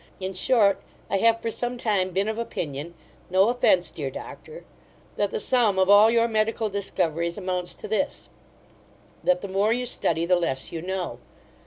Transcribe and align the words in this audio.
In 0.19 0.33
short, 0.33 0.81
I 1.11 1.17
have 1.19 1.43
for 1.43 1.51
some 1.51 1.77
time 1.77 2.09
been 2.09 2.27
of 2.27 2.39
opinion 2.39 2.95
(no 3.29 3.49
offence, 3.49 3.91
dear 3.91 4.09
Doctor) 4.09 4.65
that 5.15 5.29
the 5.29 5.39
sum 5.39 5.77
of 5.77 5.91
all 5.91 6.09
your 6.09 6.27
medical 6.27 6.69
discoveries 6.71 7.37
amounts 7.37 7.75
to 7.75 7.87
this, 7.87 8.27
that 9.23 9.41
the 9.41 9.47
more 9.47 9.71
you 9.71 9.85
study 9.85 10.25
the 10.25 10.37
less 10.37 10.71
you 10.71 10.81
know. 10.81 11.19